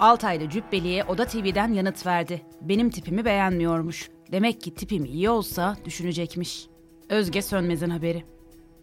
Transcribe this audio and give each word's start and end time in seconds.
Altaylı 0.00 0.48
Cübbeli'ye 0.48 1.04
Oda 1.04 1.24
TV'den 1.24 1.72
yanıt 1.72 2.06
verdi. 2.06 2.42
Benim 2.60 2.90
tipimi 2.90 3.24
beğenmiyormuş. 3.24 4.10
Demek 4.32 4.60
ki 4.60 4.74
tipim 4.74 5.04
iyi 5.04 5.30
olsa 5.30 5.76
düşünecekmiş. 5.84 6.66
Özge 7.08 7.42
Sönmez'in 7.42 7.90
haberi. 7.90 8.24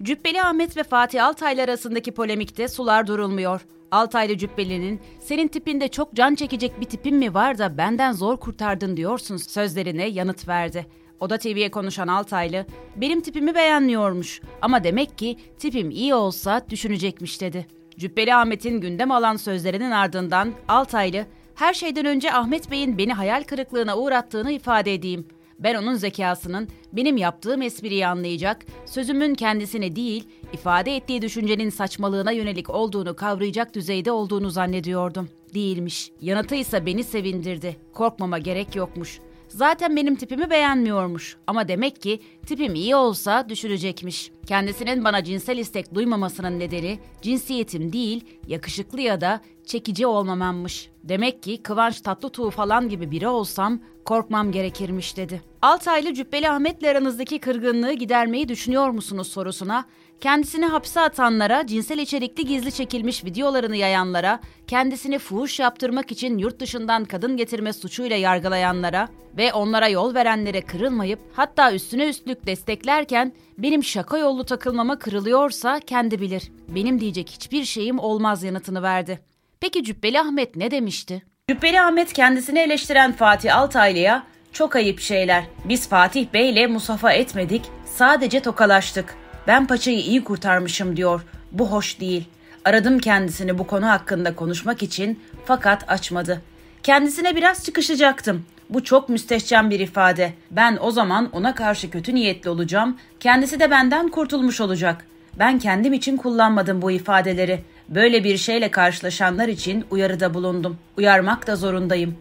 Cübbeli 0.03 0.41
Ahmet 0.41 0.77
ve 0.77 0.83
Fatih 0.83 1.25
Altaylı 1.25 1.61
arasındaki 1.61 2.11
polemikte 2.11 2.67
sular 2.67 3.07
durulmuyor. 3.07 3.65
Altaylı 3.91 4.37
Cübbeli'nin 4.37 4.99
senin 5.19 5.47
tipinde 5.47 5.87
çok 5.87 6.13
can 6.13 6.35
çekecek 6.35 6.81
bir 6.81 6.85
tipin 6.85 7.15
mi 7.15 7.33
var 7.33 7.57
da 7.57 7.77
benden 7.77 8.11
zor 8.11 8.37
kurtardın 8.37 8.97
diyorsun 8.97 9.37
sözlerine 9.37 10.05
yanıt 10.05 10.47
verdi. 10.47 10.85
Oda 11.19 11.37
TV'ye 11.37 11.71
konuşan 11.71 12.07
Altaylı, 12.07 12.65
benim 12.95 13.21
tipimi 13.21 13.55
beğenmiyormuş 13.55 14.41
ama 14.61 14.83
demek 14.83 15.17
ki 15.17 15.37
tipim 15.59 15.91
iyi 15.91 16.15
olsa 16.15 16.65
düşünecekmiş 16.69 17.41
dedi. 17.41 17.67
Cübbeli 17.97 18.35
Ahmet'in 18.35 18.81
gündem 18.81 19.11
alan 19.11 19.35
sözlerinin 19.35 19.91
ardından 19.91 20.53
Altaylı, 20.67 21.25
her 21.55 21.73
şeyden 21.73 22.05
önce 22.05 22.33
Ahmet 22.33 22.71
Bey'in 22.71 22.97
beni 22.97 23.13
hayal 23.13 23.43
kırıklığına 23.43 23.97
uğrattığını 23.97 24.51
ifade 24.51 24.93
edeyim. 24.93 25.27
Ben 25.59 25.75
onun 25.75 25.95
zekasının 25.95 26.67
benim 26.93 27.17
yaptığım 27.17 27.61
espriyi 27.61 28.07
anlayacak, 28.07 28.65
sözümün 28.85 29.35
kendisine 29.35 29.95
değil, 29.95 30.27
ifade 30.53 30.95
ettiği 30.95 31.21
düşüncenin 31.21 31.69
saçmalığına 31.69 32.31
yönelik 32.31 32.69
olduğunu 32.69 33.15
kavrayacak 33.15 33.75
düzeyde 33.75 34.11
olduğunu 34.11 34.49
zannediyordum. 34.49 35.29
Değilmiş. 35.53 36.11
Yanıtı 36.21 36.55
ise 36.55 36.85
beni 36.85 37.03
sevindirdi. 37.03 37.77
Korkmama 37.93 38.37
gerek 38.37 38.75
yokmuş. 38.75 39.19
Zaten 39.47 39.95
benim 39.95 40.15
tipimi 40.15 40.49
beğenmiyormuş 40.49 41.37
ama 41.47 41.67
demek 41.67 42.01
ki 42.01 42.19
tipim 42.45 42.75
iyi 42.75 42.95
olsa 42.95 43.49
düşünecekmiş. 43.49 44.31
Kendisinin 44.47 45.03
bana 45.03 45.23
cinsel 45.23 45.57
istek 45.57 45.95
duymamasının 45.95 46.59
nedeni 46.59 46.99
cinsiyetim 47.21 47.93
değil, 47.93 48.25
yakışıklı 48.47 49.01
ya 49.01 49.21
da 49.21 49.41
çekici 49.65 50.07
olmamammış. 50.07 50.89
Demek 51.09 51.43
ki 51.43 51.63
Kıvanç 51.63 52.01
Tatlıtuğ 52.01 52.49
falan 52.49 52.89
gibi 52.89 53.11
biri 53.11 53.27
olsam 53.27 53.79
korkmam 54.05 54.51
gerekirmiş 54.51 55.17
dedi. 55.17 55.41
Altaylı 55.61 56.13
Cübbeli 56.13 56.49
Ahmet'le 56.49 56.83
aranızdaki 56.83 57.39
kırgınlığı 57.39 57.93
gidermeyi 57.93 58.47
düşünüyor 58.47 58.89
musunuz 58.89 59.27
sorusuna 59.27 59.85
kendisini 60.21 60.65
hapse 60.65 61.01
atanlara, 61.01 61.67
cinsel 61.67 61.97
içerikli 61.97 62.45
gizli 62.45 62.71
çekilmiş 62.71 63.25
videolarını 63.25 63.75
yayanlara, 63.75 64.39
kendisini 64.67 65.19
fuhuş 65.19 65.59
yaptırmak 65.59 66.11
için 66.11 66.37
yurt 66.37 66.59
dışından 66.59 67.05
kadın 67.05 67.37
getirme 67.37 67.73
suçuyla 67.73 68.15
yargılayanlara 68.15 69.07
ve 69.37 69.53
onlara 69.53 69.87
yol 69.87 70.13
verenlere 70.13 70.61
kırılmayıp 70.61 71.19
hatta 71.33 71.73
üstüne 71.73 72.09
üstlük 72.09 72.45
desteklerken 72.45 73.33
benim 73.57 73.83
şaka 73.83 74.17
yollu 74.17 74.43
takılmama 74.45 74.99
kırılıyorsa 74.99 75.79
kendi 75.79 76.21
bilir. 76.21 76.51
Benim 76.67 76.99
diyecek 76.99 77.29
hiçbir 77.29 77.63
şeyim 77.63 77.99
olmaz 77.99 78.43
yanıtını 78.43 78.83
verdi. 78.83 79.34
Peki 79.61 79.83
Cübbeli 79.83 80.19
Ahmet 80.19 80.55
ne 80.55 80.71
demişti? 80.71 81.23
Cübbeli 81.49 81.81
Ahmet 81.81 82.13
kendisini 82.13 82.59
eleştiren 82.59 83.11
Fatih 83.11 83.57
Altaylı'ya 83.57 84.23
çok 84.53 84.75
ayıp 84.75 84.99
şeyler. 84.99 85.43
Biz 85.65 85.89
Fatih 85.89 86.27
Bey'le 86.33 86.67
musafa 86.67 87.11
etmedik, 87.11 87.61
sadece 87.85 88.39
tokalaştık. 88.39 89.15
Ben 89.47 89.67
paçayı 89.67 89.99
iyi 89.99 90.23
kurtarmışım 90.23 90.97
diyor. 90.97 91.25
Bu 91.51 91.71
hoş 91.71 91.99
değil. 91.99 92.23
Aradım 92.65 92.99
kendisini 92.99 93.57
bu 93.57 93.67
konu 93.67 93.87
hakkında 93.89 94.35
konuşmak 94.35 94.83
için 94.83 95.19
fakat 95.45 95.89
açmadı. 95.89 96.41
Kendisine 96.83 97.35
biraz 97.35 97.65
çıkışacaktım. 97.65 98.45
Bu 98.69 98.83
çok 98.83 99.09
müstehcen 99.09 99.69
bir 99.69 99.79
ifade. 99.79 100.33
Ben 100.51 100.77
o 100.81 100.91
zaman 100.91 101.29
ona 101.31 101.55
karşı 101.55 101.89
kötü 101.89 102.15
niyetli 102.15 102.49
olacağım. 102.49 102.97
Kendisi 103.19 103.59
de 103.59 103.71
benden 103.71 104.07
kurtulmuş 104.09 104.61
olacak. 104.61 105.05
Ben 105.39 105.59
kendim 105.59 105.93
için 105.93 106.17
kullanmadım 106.17 106.81
bu 106.81 106.91
ifadeleri. 106.91 107.61
Böyle 107.89 108.23
bir 108.23 108.37
şeyle 108.37 108.71
karşılaşanlar 108.71 109.47
için 109.47 109.85
uyarıda 109.91 110.33
bulundum. 110.33 110.77
Uyarmak 110.97 111.47
da 111.47 111.55
zorundayım. 111.55 112.15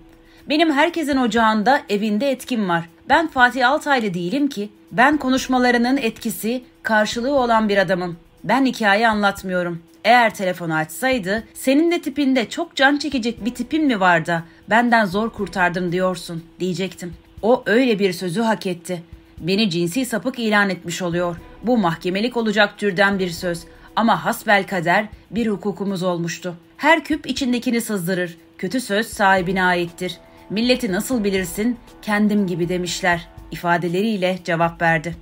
Benim 0.48 0.72
herkesin 0.72 1.16
ocağında, 1.16 1.82
evinde 1.88 2.30
etkim 2.30 2.68
var. 2.68 2.88
Ben 3.08 3.28
Fatih 3.28 3.68
Altaylı 3.68 4.14
değilim 4.14 4.48
ki. 4.48 4.68
Ben 4.92 5.16
konuşmalarının 5.16 5.96
etkisi, 5.96 6.64
karşılığı 6.82 7.34
olan 7.34 7.68
bir 7.68 7.78
adamım. 7.78 8.16
Ben 8.44 8.66
hikaye 8.66 9.08
anlatmıyorum. 9.08 9.82
Eğer 10.04 10.34
telefonu 10.34 10.74
açsaydı, 10.74 11.44
senin 11.54 11.90
de 11.90 12.02
tipinde 12.02 12.48
çok 12.48 12.76
can 12.76 12.96
çekecek 12.96 13.44
bir 13.44 13.54
tipin 13.54 13.86
mi 13.86 14.00
var 14.00 14.26
da 14.26 14.42
benden 14.70 15.04
zor 15.04 15.30
kurtardım 15.30 15.92
diyorsun 15.92 16.44
diyecektim. 16.60 17.14
O 17.42 17.62
öyle 17.66 17.98
bir 17.98 18.12
sözü 18.12 18.40
hak 18.40 18.66
etti. 18.66 19.02
Beni 19.38 19.70
cinsi 19.70 20.06
sapık 20.06 20.38
ilan 20.38 20.70
etmiş 20.70 21.02
oluyor. 21.02 21.36
Bu 21.62 21.78
mahkemelik 21.78 22.36
olacak 22.36 22.78
türden 22.78 23.18
bir 23.18 23.30
söz. 23.30 23.64
Ama 23.96 24.24
hasbel 24.24 24.66
kader 24.66 25.06
bir 25.30 25.46
hukukumuz 25.46 26.02
olmuştu. 26.02 26.54
Her 26.76 27.04
küp 27.04 27.26
içindekini 27.26 27.80
sızdırır. 27.80 28.36
Kötü 28.58 28.80
söz 28.80 29.06
sahibine 29.06 29.64
aittir. 29.64 30.18
Milleti 30.50 30.92
nasıl 30.92 31.24
bilirsin? 31.24 31.78
Kendim 32.02 32.46
gibi 32.46 32.68
demişler 32.68 33.28
ifadeleriyle 33.50 34.38
cevap 34.44 34.82
verdi. 34.82 35.16